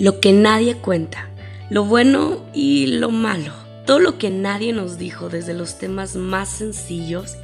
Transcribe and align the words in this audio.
Lo 0.00 0.18
que 0.18 0.32
nadie 0.32 0.76
cuenta, 0.76 1.28
lo 1.68 1.84
bueno 1.84 2.42
y 2.54 2.86
lo 2.86 3.10
malo, 3.10 3.52
todo 3.84 3.98
lo 3.98 4.16
que 4.16 4.30
nadie 4.30 4.72
nos 4.72 4.96
dijo 4.96 5.28
desde 5.28 5.52
los 5.52 5.78
temas 5.78 6.16
más 6.16 6.48
sencillos 6.48 7.36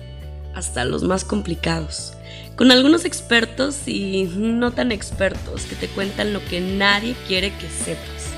hasta 0.55 0.87
los 0.87 1.03
más 1.03 1.27
complicados, 1.27 2.15
con 2.57 2.71
algunos 2.71 3.05
expertos 3.05 3.87
y 3.87 4.23
no 4.35 4.71
tan 4.71 4.91
expertos 4.91 5.67
que 5.67 5.77
te 5.77 5.87
cuentan 5.89 6.33
lo 6.33 6.43
que 6.47 6.63
nadie 6.63 7.15
quiere 7.29 7.53
que 7.59 7.69
sepas. 7.69 8.33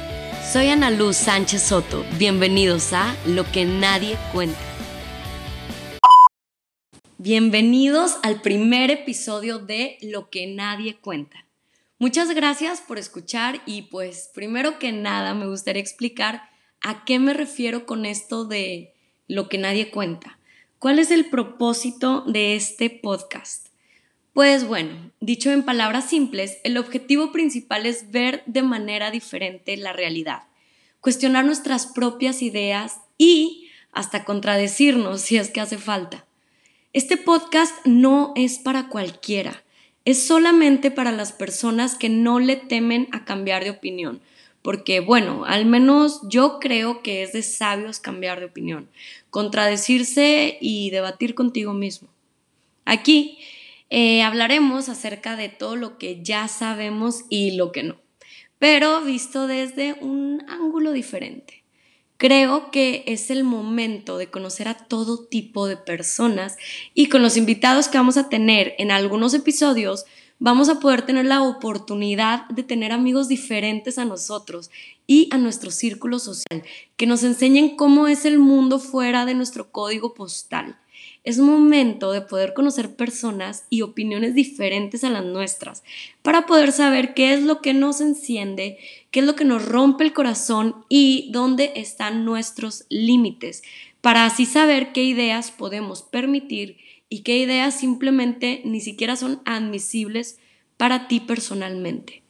Soy 0.53 0.67
Ana 0.67 0.91
Luz 0.91 1.15
Sánchez 1.15 1.63
Soto, 1.63 2.05
bienvenidos 2.19 2.93
a 2.93 3.15
Lo 3.25 3.49
que 3.53 3.67
nadie 3.67 4.19
cuenta. 4.33 4.59
Bienvenidos 7.19 8.17
al 8.25 8.43
primer 8.43 8.91
episodio 8.91 9.61
de 9.61 9.97
Lo 10.03 10.29
que 10.29 10.49
nadie 10.49 10.97
cuenta. 10.97 11.48
Muchas 12.01 12.31
gracias 12.31 12.81
por 12.81 12.97
escuchar 12.97 13.61
y 13.67 13.83
pues 13.83 14.31
primero 14.33 14.79
que 14.79 14.93
nada 14.93 15.35
me 15.35 15.49
gustaría 15.49 15.83
explicar 15.83 16.49
a 16.81 17.05
qué 17.05 17.19
me 17.19 17.35
refiero 17.35 17.87
con 17.87 18.07
esto 18.07 18.45
de 18.45 18.95
lo 19.27 19.49
que 19.49 19.59
nadie 19.59 19.91
cuenta. 19.91 20.39
¿Cuál 20.79 21.01
es 21.01 21.11
el 21.11 21.29
propósito 21.29 22.21
de 22.21 22.55
este 22.55 22.89
podcast? 22.89 23.71
Pues 24.33 24.65
bueno, 24.65 25.11
dicho 25.19 25.51
en 25.51 25.65
palabras 25.65 26.09
simples, 26.09 26.59
el 26.63 26.77
objetivo 26.77 27.33
principal 27.33 27.85
es 27.85 28.13
ver 28.13 28.45
de 28.47 28.63
manera 28.63 29.11
diferente 29.11 29.77
la 29.77 29.93
realidad, 29.93 30.45
cuestionar 31.01 31.45
nuestras 31.45 31.87
propias 31.89 32.43
ideas 32.43 32.99
y 33.19 33.71
hasta 33.91 34.25
contradecirnos 34.25 35.21
si 35.21 35.37
es 35.37 35.51
que 35.51 35.61
hace 35.61 35.79
falta. 35.79 36.27
Este 36.93 37.17
podcast 37.17 37.75
no 37.85 38.33
es 38.37 38.61
para 38.61 38.89
cualquiera 38.89 39.65
es 40.09 40.27
solamente 40.27 40.91
para 40.91 41.13
las 41.13 41.33
personas 41.33 41.95
que 41.95 42.09
no 42.09 42.41
le 42.41 42.57
temen 42.57 43.09
a 43.13 43.27
cambiar 43.27 43.63
de 43.63 43.69
opinión. 43.69 44.23
Porque, 44.63 45.01
bueno, 45.01 45.45
al 45.45 45.67
menos 45.67 46.23
yo 46.31 46.61
creo 46.61 47.03
que 47.03 47.23
es 47.23 47.35
de 47.35 47.43
sabios 47.43 48.01
cambiar 48.01 48.41
de 48.41 48.47
opinión, 48.47 48.89
contradecirse 49.29 50.57
y 50.63 50.89
debatir 50.89 51.35
contigo 51.35 51.75
mismo. 51.75 52.09
Aquí 52.87 53.39
eh, 53.91 54.23
hablaremos 54.23 54.89
acerca 54.89 55.37
de 55.37 55.51
todo 55.51 55.77
lo 55.77 55.99
que 55.99 56.23
ya 56.23 56.49
sabemos 56.49 57.25
y 57.29 57.51
lo 57.51 57.71
que 57.71 57.83
no, 57.83 58.01
pero 58.59 59.03
visto 59.03 59.47
desde 59.47 59.93
un 60.01 60.43
ángulo 60.49 60.93
diferente. 60.93 61.65
Creo 62.19 62.73
que 62.73 63.05
es 63.07 63.31
el 63.31 63.45
momento 63.45 64.19
de 64.19 64.29
conocer 64.29 64.67
a 64.67 64.77
todo 64.77 65.25
tipo 65.25 65.69
de 65.69 65.77
personas 65.77 66.57
y 66.93 67.09
con 67.09 67.23
los 67.23 67.37
invitados 67.37 67.87
que 67.87 67.97
vamos 67.97 68.17
a 68.17 68.29
tener 68.29 68.75
en 68.79 68.91
algunos 68.91 69.35
episodios 69.35 70.05
vamos 70.41 70.69
a 70.69 70.81
poder 70.81 71.03
tener 71.03 71.27
la 71.27 71.43
oportunidad 71.43 72.49
de 72.49 72.65
tener 72.65 72.91
amigos 72.91 73.29
diferentes 73.29 73.99
a 73.99 74.05
nosotros 74.05 74.71
y 75.07 75.29
a 75.33 75.39
nuestro 75.39 75.71
círculo 75.71 76.19
social, 76.19 76.65
que 76.97 77.07
nos 77.07 77.23
enseñen 77.23 77.77
cómo 77.77 78.09
es 78.09 78.25
el 78.25 78.39
mundo 78.39 78.79
fuera 78.81 79.25
de 79.25 79.35
nuestro 79.35 79.71
código 79.71 80.15
postal 80.15 80.77
es 81.25 81.39
momento 81.39 82.13
de 82.13 82.21
poder 82.21 82.55
conocer 82.55 82.97
personas 82.97 83.67
y 83.71 83.83
opiniones 83.83 84.35
diferentes 84.35 85.05
a 85.05 85.11
las 85.11 85.25
nuestras 85.25 85.83
para 86.23 86.47
poder 86.47 86.73
saber 86.73 87.15
qué 87.15 87.35
es 87.35 87.43
lo 87.43 87.61
que 87.61 87.75
nos 87.75 88.01
enciende, 88.01 88.79
qué 89.11 89.21
es 89.21 89.27
lo 89.27 89.35
que 89.37 89.45
nos 89.45 89.65
rompe 89.65 90.05
el 90.05 90.13
corazón 90.13 90.85
y 90.89 91.29
dónde 91.33 91.73
están 91.77 92.25
nuestros 92.25 92.85
límites, 92.89 93.63
para 94.01 94.25
así 94.25 94.47
saber 94.47 94.93
qué 94.93 95.03
ideas 95.05 95.51
podemos 95.51 96.03
permitir 96.03 96.79
y 97.09 97.21
qué 97.21 97.39
ideas 97.39 97.79
simplemente 97.79 98.63
ni 98.65 98.81
siquiera 98.81 99.17
son 99.17 99.41
admisibles 99.45 100.39
para 100.77 101.09
ti 101.09 101.21
personalmente. 101.21 102.23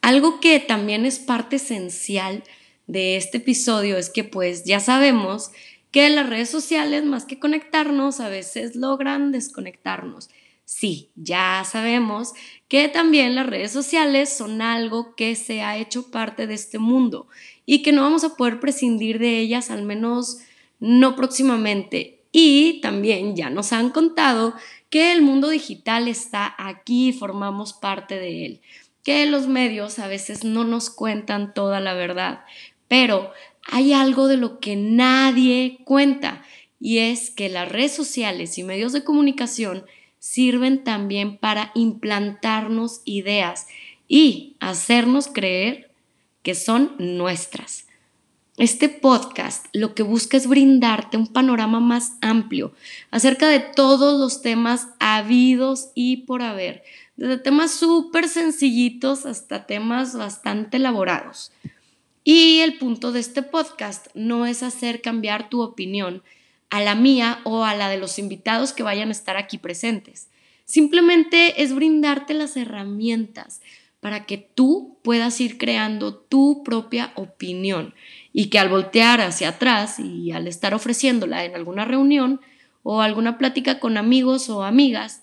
Algo 0.00 0.40
que 0.40 0.58
también 0.58 1.06
es 1.06 1.18
parte 1.18 1.56
esencial 1.56 2.42
de 2.86 3.16
este 3.16 3.38
episodio 3.38 3.96
es 3.96 4.10
que 4.10 4.24
pues 4.24 4.64
ya 4.64 4.80
sabemos 4.80 5.52
que 5.92 6.08
las 6.10 6.28
redes 6.28 6.50
sociales, 6.50 7.04
más 7.04 7.24
que 7.24 7.38
conectarnos, 7.38 8.18
a 8.18 8.28
veces 8.28 8.74
logran 8.74 9.30
desconectarnos. 9.30 10.30
Sí, 10.64 11.10
ya 11.16 11.64
sabemos 11.70 12.32
que 12.66 12.88
también 12.88 13.34
las 13.34 13.46
redes 13.46 13.72
sociales 13.72 14.34
son 14.34 14.62
algo 14.62 15.14
que 15.14 15.36
se 15.36 15.60
ha 15.60 15.76
hecho 15.76 16.10
parte 16.10 16.46
de 16.46 16.54
este 16.54 16.78
mundo 16.78 17.28
y 17.66 17.82
que 17.82 17.92
no 17.92 18.02
vamos 18.02 18.24
a 18.24 18.36
poder 18.36 18.58
prescindir 18.58 19.18
de 19.18 19.38
ellas, 19.38 19.70
al 19.70 19.82
menos 19.82 20.38
no 20.80 21.14
próximamente. 21.14 22.24
Y 22.32 22.80
también 22.80 23.36
ya 23.36 23.50
nos 23.50 23.74
han 23.74 23.90
contado 23.90 24.54
que 24.88 25.12
el 25.12 25.20
mundo 25.20 25.50
digital 25.50 26.08
está 26.08 26.54
aquí 26.58 27.08
y 27.08 27.12
formamos 27.12 27.74
parte 27.74 28.18
de 28.18 28.46
él, 28.46 28.60
que 29.04 29.26
los 29.26 29.48
medios 29.48 29.98
a 29.98 30.06
veces 30.06 30.42
no 30.42 30.64
nos 30.64 30.88
cuentan 30.88 31.52
toda 31.52 31.80
la 31.80 31.92
verdad, 31.92 32.44
pero 32.88 33.32
hay 33.66 33.92
algo 33.92 34.28
de 34.28 34.36
lo 34.36 34.58
que 34.58 34.76
nadie 34.76 35.78
cuenta 35.84 36.42
y 36.80 36.98
es 36.98 37.30
que 37.30 37.48
las 37.48 37.68
redes 37.70 37.94
sociales 37.94 38.58
y 38.58 38.64
medios 38.64 38.92
de 38.92 39.04
comunicación 39.04 39.84
sirven 40.18 40.84
también 40.84 41.36
para 41.36 41.70
implantarnos 41.74 43.02
ideas 43.04 43.66
y 44.08 44.56
hacernos 44.60 45.28
creer 45.28 45.90
que 46.42 46.54
son 46.54 46.94
nuestras. 46.98 47.86
Este 48.58 48.88
podcast 48.88 49.66
lo 49.72 49.94
que 49.94 50.02
busca 50.02 50.36
es 50.36 50.46
brindarte 50.46 51.16
un 51.16 51.26
panorama 51.26 51.80
más 51.80 52.18
amplio 52.20 52.74
acerca 53.10 53.48
de 53.48 53.60
todos 53.60 54.20
los 54.20 54.42
temas 54.42 54.88
habidos 55.00 55.90
y 55.94 56.18
por 56.18 56.42
haber, 56.42 56.82
desde 57.16 57.38
temas 57.38 57.70
súper 57.70 58.28
sencillitos 58.28 59.24
hasta 59.24 59.66
temas 59.66 60.14
bastante 60.14 60.76
elaborados. 60.76 61.50
Y 62.24 62.60
el 62.60 62.78
punto 62.78 63.10
de 63.10 63.20
este 63.20 63.42
podcast 63.42 64.06
no 64.14 64.46
es 64.46 64.62
hacer 64.62 65.02
cambiar 65.02 65.48
tu 65.48 65.60
opinión 65.62 66.22
a 66.70 66.80
la 66.80 66.94
mía 66.94 67.40
o 67.44 67.64
a 67.64 67.74
la 67.74 67.88
de 67.88 67.98
los 67.98 68.18
invitados 68.18 68.72
que 68.72 68.82
vayan 68.82 69.08
a 69.08 69.12
estar 69.12 69.36
aquí 69.36 69.58
presentes. 69.58 70.28
Simplemente 70.64 71.62
es 71.62 71.74
brindarte 71.74 72.32
las 72.34 72.56
herramientas 72.56 73.60
para 74.00 74.24
que 74.24 74.38
tú 74.38 74.98
puedas 75.02 75.40
ir 75.40 75.58
creando 75.58 76.14
tu 76.14 76.62
propia 76.64 77.12
opinión 77.16 77.94
y 78.32 78.46
que 78.46 78.58
al 78.58 78.68
voltear 78.68 79.20
hacia 79.20 79.50
atrás 79.50 79.98
y 79.98 80.32
al 80.32 80.46
estar 80.46 80.74
ofreciéndola 80.74 81.44
en 81.44 81.54
alguna 81.54 81.84
reunión 81.84 82.40
o 82.84 83.00
alguna 83.00 83.36
plática 83.36 83.80
con 83.80 83.96
amigos 83.96 84.48
o 84.48 84.64
amigas, 84.64 85.22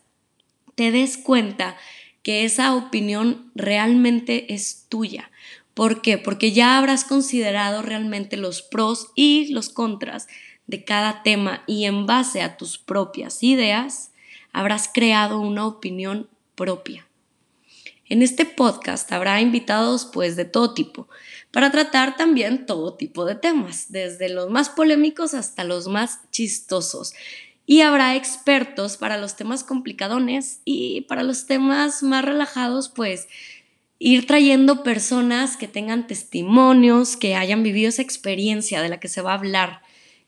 te 0.76 0.92
des 0.92 1.18
cuenta 1.18 1.78
que 2.24 2.46
esa 2.46 2.76
opinión 2.76 3.52
realmente 3.56 4.54
es 4.54 4.86
tuya, 4.88 5.32
¿Por 5.74 6.02
qué? 6.02 6.18
Porque 6.18 6.52
ya 6.52 6.78
habrás 6.78 7.06
considerado 7.06 7.82
realmente 7.82 8.38
los 8.38 8.62
pros 8.62 9.08
y 9.16 9.52
los 9.54 9.70
contras 9.70 10.28
de 10.68 10.84
cada 10.84 11.24
tema 11.24 11.64
y 11.68 11.86
en 11.86 12.06
base 12.06 12.42
a 12.42 12.58
tus 12.58 12.78
propias 12.78 13.42
ideas 13.44 14.12
habrás 14.52 14.90
creado 14.94 15.40
una 15.40 15.66
opinión 15.66 16.30
propia. 16.56 17.08
En 18.10 18.24
este 18.24 18.46
podcast 18.46 19.12
habrá 19.12 19.40
invitados 19.40 20.10
pues 20.12 20.36
de 20.36 20.46
todo 20.46 20.74
tipo 20.74 21.08
para 21.52 21.72
tratar 21.72 22.18
también 22.18 22.66
todo 22.66 22.96
tipo 22.96 23.26
de 23.26 23.36
temas, 23.36 23.92
desde 23.92 24.30
los 24.30 24.50
más 24.50 24.70
polémicos 24.70 25.34
hasta 25.34 25.64
los 25.64 25.88
más 25.88 26.20
chistosos. 26.32 27.14
Y 27.66 27.82
habrá 27.82 28.16
expertos 28.16 28.98
para 28.98 29.18
los 29.18 29.36
temas 29.36 29.64
complicadones 29.64 30.62
y 30.66 31.02
para 31.02 31.22
los 31.22 31.46
temas 31.46 32.02
más 32.02 32.26
relajados 32.26 32.90
pues 32.90 33.28
ir 34.00 34.26
trayendo 34.26 34.84
personas 34.84 35.58
que 35.58 35.68
tengan 35.68 36.08
testimonios, 36.08 37.18
que 37.18 37.36
hayan 37.36 37.64
vivido 37.64 37.90
esa 37.90 38.02
experiencia 38.02 38.82
de 38.82 38.90
la 38.90 39.00
que 39.00 39.10
se 39.10 39.22
va 39.22 39.32
a 39.32 39.36
hablar, 39.36 39.82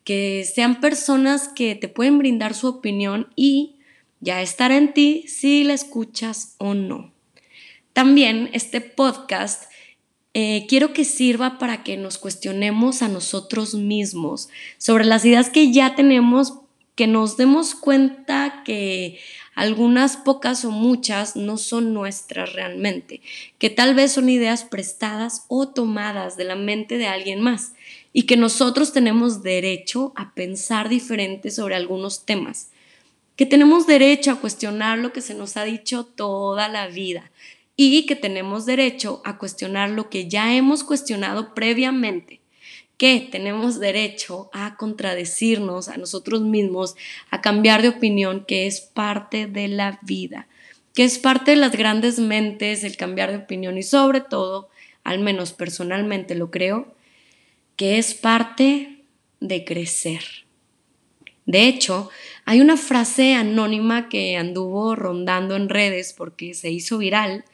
que 0.04 0.46
sean 0.46 0.82
personas 0.82 1.48
que 1.48 1.76
te 1.76 1.88
pueden 1.88 2.18
brindar 2.18 2.54
su 2.54 2.68
opinión 2.68 3.32
y 3.36 3.78
ya 4.20 4.42
estará 4.42 4.78
en 4.78 4.94
ti 4.94 5.26
si 5.28 5.64
la 5.64 5.74
escuchas 5.74 6.56
o 6.58 6.74
no. 6.74 7.14
También 7.94 8.50
este 8.54 8.82
podcast 8.82 9.72
eh, 10.34 10.66
quiero 10.70 10.94
que 10.94 11.04
sirva 11.04 11.58
para 11.58 11.84
que 11.84 11.98
nos 11.98 12.18
cuestionemos 12.18 13.02
a 13.02 13.08
nosotros 13.10 13.74
mismos 13.76 14.50
sobre 14.78 15.06
las 15.06 15.26
ideas 15.26 15.50
que 15.50 15.72
ya 15.72 15.96
tenemos, 15.96 16.60
que 16.96 17.08
nos 17.08 17.36
demos 17.36 17.76
cuenta 17.76 18.64
que 18.66 19.20
algunas 19.54 20.18
pocas 20.18 20.66
o 20.66 20.72
muchas 20.72 21.36
no 21.36 21.58
son 21.58 21.94
nuestras 21.94 22.54
realmente, 22.54 23.22
que 23.58 23.70
tal 23.70 23.94
vez 23.94 24.14
son 24.14 24.30
ideas 24.30 24.64
prestadas 24.64 25.46
o 25.48 25.68
tomadas 25.68 26.38
de 26.38 26.46
la 26.46 26.56
mente 26.56 26.98
de 26.98 27.08
alguien 27.08 27.42
más 27.42 27.74
y 28.14 28.24
que 28.24 28.38
nosotros 28.38 28.94
tenemos 28.94 29.44
derecho 29.44 30.14
a 30.16 30.34
pensar 30.34 30.90
diferente 30.90 31.52
sobre 31.52 31.76
algunos 31.76 32.26
temas, 32.26 32.72
que 33.36 33.46
tenemos 33.46 33.88
derecho 33.88 34.32
a 34.32 34.40
cuestionar 34.40 35.00
lo 35.00 35.14
que 35.14 35.22
se 35.22 35.34
nos 35.34 35.58
ha 35.58 35.64
dicho 35.64 36.06
toda 36.06 36.68
la 36.68 36.88
vida 36.88 37.32
y 37.76 38.06
que 38.06 38.16
tenemos 38.16 38.66
derecho 38.66 39.22
a 39.26 39.38
cuestionar 39.38 39.90
lo 39.90 40.10
que 40.10 40.28
ya 40.28 40.54
hemos 40.54 40.84
cuestionado 40.84 41.54
previamente 41.56 42.41
que 43.02 43.28
tenemos 43.32 43.80
derecho 43.80 44.52
a 44.54 44.76
contradecirnos 44.78 45.88
a 45.88 45.98
nosotros 45.98 46.44
mismos, 46.44 46.96
a 47.32 47.42
cambiar 47.42 47.82
de 47.82 47.88
opinión, 47.88 48.46
que 48.48 48.68
es 48.68 48.80
parte 48.80 49.48
de 49.48 49.70
la 49.70 49.98
vida, 50.04 50.48
que 50.94 51.04
es 51.04 51.18
parte 51.18 51.50
de 51.50 51.58
las 51.58 51.72
grandes 51.72 52.20
mentes 52.20 52.84
el 52.84 52.98
cambiar 52.98 53.32
de 53.32 53.38
opinión 53.38 53.80
y 53.80 53.82
sobre 53.82 54.22
todo 54.22 54.70
al 55.04 55.18
menos 55.18 55.52
personalmente 55.52 56.36
lo 56.36 56.52
creo, 56.52 56.94
que 57.76 57.98
es 57.98 58.14
parte 58.14 59.00
de 59.40 59.66
crecer. 59.66 60.22
De 61.48 61.68
hecho, 61.68 62.12
hay 62.46 62.62
una 62.62 62.78
frase 62.78 63.34
anónima 63.34 64.10
que 64.10 64.38
anduvo 64.38 64.96
rondando 64.96 65.56
en 65.56 65.70
redes 65.70 66.14
porque 66.16 66.54
se 66.54 66.70
hizo 66.70 67.00
viral, 67.00 67.46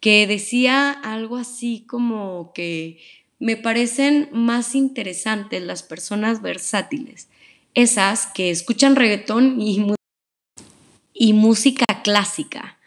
que 0.00 0.26
decía 0.26 0.90
algo 0.90 1.36
así 1.36 1.84
como 1.86 2.54
que 2.54 2.96
me 3.38 3.56
parecen 3.56 4.28
más 4.32 4.74
interesantes 4.74 5.62
las 5.62 5.82
personas 5.82 6.42
versátiles, 6.42 7.28
esas 7.74 8.26
que 8.26 8.50
escuchan 8.50 8.96
reggaetón 8.96 9.60
y, 9.60 9.92
y 11.12 11.32
música 11.32 11.84
clásica, 12.02 12.78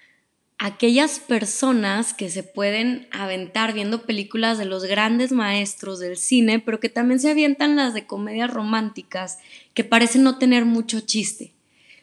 aquellas 0.57 1.19
personas 1.19 2.13
que 2.13 2.29
se 2.29 2.43
pueden 2.43 3.07
aventar 3.11 3.73
viendo 3.73 4.05
películas 4.05 4.57
de 4.57 4.65
los 4.65 4.85
grandes 4.85 5.31
maestros 5.31 5.99
del 5.99 6.17
cine, 6.17 6.59
pero 6.59 6.79
que 6.79 6.89
también 6.89 7.19
se 7.19 7.29
avientan 7.29 7.75
las 7.75 7.93
de 7.93 8.07
comedias 8.07 8.51
románticas 8.51 9.39
que 9.73 9.83
parecen 9.83 10.23
no 10.23 10.37
tener 10.37 10.65
mucho 10.65 11.01
chiste. 11.01 11.53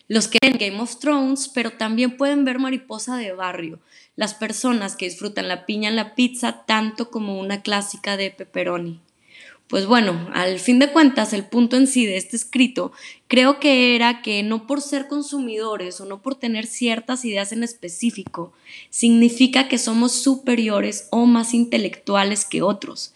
Los 0.06 0.28
que 0.28 0.38
ven 0.42 0.58
Game 0.58 0.80
of 0.80 0.98
Thrones, 0.98 1.48
pero 1.48 1.72
también 1.72 2.16
pueden 2.16 2.44
ver 2.44 2.58
Mariposa 2.58 3.16
de 3.16 3.32
Barrio, 3.32 3.78
las 4.16 4.34
personas 4.34 4.96
que 4.96 5.06
disfrutan 5.06 5.48
la 5.48 5.64
piña 5.64 5.88
en 5.88 5.96
la 5.96 6.14
pizza 6.14 6.64
tanto 6.66 7.10
como 7.10 7.40
una 7.40 7.62
clásica 7.62 8.16
de 8.18 8.30
pepperoni. 8.30 9.00
Pues 9.66 9.86
bueno, 9.86 10.28
al 10.34 10.60
fin 10.60 10.78
de 10.78 10.92
cuentas, 10.92 11.32
el 11.32 11.46
punto 11.46 11.76
en 11.76 11.86
sí 11.86 12.04
de 12.04 12.18
este 12.18 12.36
escrito 12.36 12.92
creo 13.28 13.60
que 13.60 13.96
era 13.96 14.20
que 14.20 14.42
no 14.42 14.66
por 14.66 14.82
ser 14.82 15.08
consumidores 15.08 16.00
o 16.02 16.04
no 16.04 16.20
por 16.20 16.34
tener 16.34 16.66
ciertas 16.66 17.24
ideas 17.24 17.50
en 17.52 17.62
específico, 17.62 18.52
significa 18.90 19.68
que 19.68 19.78
somos 19.78 20.12
superiores 20.12 21.08
o 21.10 21.24
más 21.24 21.54
intelectuales 21.54 22.44
que 22.44 22.60
otros, 22.60 23.14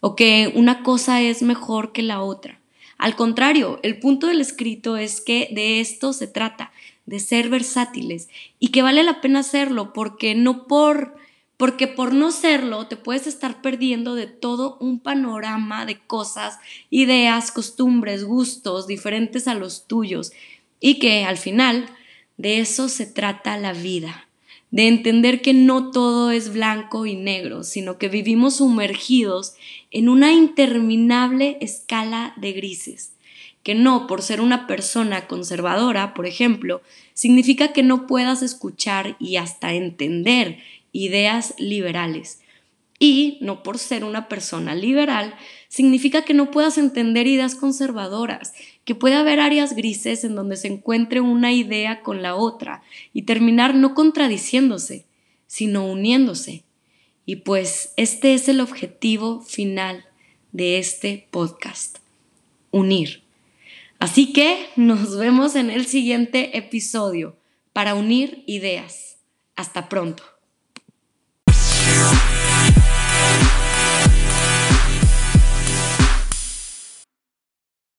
o 0.00 0.16
que 0.16 0.50
una 0.54 0.82
cosa 0.82 1.20
es 1.20 1.42
mejor 1.42 1.92
que 1.92 2.02
la 2.02 2.22
otra. 2.22 2.59
Al 3.00 3.16
contrario, 3.16 3.80
el 3.82 3.98
punto 3.98 4.26
del 4.26 4.42
escrito 4.42 4.98
es 4.98 5.22
que 5.22 5.48
de 5.52 5.80
esto 5.80 6.12
se 6.12 6.26
trata, 6.26 6.70
de 7.06 7.18
ser 7.18 7.48
versátiles 7.48 8.28
y 8.58 8.68
que 8.68 8.82
vale 8.82 9.02
la 9.02 9.22
pena 9.22 9.38
hacerlo 9.38 9.94
porque 9.94 10.34
no 10.34 10.66
por 10.66 11.18
porque 11.56 11.86
por 11.86 12.12
no 12.12 12.30
serlo 12.30 12.88
te 12.88 12.96
puedes 12.96 13.26
estar 13.26 13.62
perdiendo 13.62 14.14
de 14.14 14.26
todo 14.26 14.76
un 14.80 15.00
panorama 15.00 15.86
de 15.86 15.98
cosas, 15.98 16.58
ideas, 16.90 17.52
costumbres, 17.52 18.24
gustos 18.24 18.86
diferentes 18.86 19.48
a 19.48 19.54
los 19.54 19.86
tuyos 19.86 20.32
y 20.78 20.98
que 20.98 21.24
al 21.24 21.38
final 21.38 21.86
de 22.36 22.60
eso 22.60 22.90
se 22.90 23.06
trata 23.06 23.56
la 23.56 23.72
vida, 23.72 24.28
de 24.70 24.88
entender 24.88 25.42
que 25.42 25.52
no 25.52 25.90
todo 25.90 26.30
es 26.30 26.52
blanco 26.52 27.06
y 27.06 27.16
negro, 27.16 27.64
sino 27.64 27.98
que 27.98 28.08
vivimos 28.08 28.56
sumergidos 28.56 29.54
en 29.90 30.08
una 30.08 30.32
interminable 30.32 31.58
escala 31.60 32.34
de 32.36 32.52
grises 32.52 33.12
que 33.62 33.74
no 33.74 34.06
por 34.06 34.22
ser 34.22 34.40
una 34.40 34.66
persona 34.66 35.26
conservadora, 35.26 36.14
por 36.14 36.26
ejemplo, 36.26 36.82
significa 37.14 37.72
que 37.72 37.82
no 37.82 38.06
puedas 38.06 38.42
escuchar 38.42 39.16
y 39.18 39.36
hasta 39.36 39.74
entender 39.74 40.58
ideas 40.92 41.54
liberales. 41.58 42.40
Y 42.98 43.38
no 43.40 43.62
por 43.62 43.78
ser 43.78 44.04
una 44.04 44.28
persona 44.28 44.74
liberal, 44.74 45.34
significa 45.68 46.22
que 46.22 46.34
no 46.34 46.50
puedas 46.50 46.76
entender 46.78 47.26
ideas 47.26 47.54
conservadoras, 47.54 48.52
que 48.90 48.96
puede 48.96 49.14
haber 49.14 49.38
áreas 49.38 49.76
grises 49.76 50.24
en 50.24 50.34
donde 50.34 50.56
se 50.56 50.66
encuentre 50.66 51.20
una 51.20 51.52
idea 51.52 52.02
con 52.02 52.22
la 52.22 52.34
otra 52.34 52.82
y 53.12 53.22
terminar 53.22 53.72
no 53.72 53.94
contradiciéndose, 53.94 55.06
sino 55.46 55.86
uniéndose. 55.86 56.64
Y 57.24 57.36
pues 57.36 57.92
este 57.96 58.34
es 58.34 58.48
el 58.48 58.60
objetivo 58.60 59.42
final 59.42 60.06
de 60.50 60.80
este 60.80 61.28
podcast, 61.30 61.98
unir. 62.72 63.22
Así 64.00 64.32
que 64.32 64.66
nos 64.74 65.16
vemos 65.16 65.54
en 65.54 65.70
el 65.70 65.86
siguiente 65.86 66.58
episodio 66.58 67.36
para 67.72 67.94
unir 67.94 68.42
ideas. 68.48 69.18
Hasta 69.54 69.88
pronto. 69.88 70.24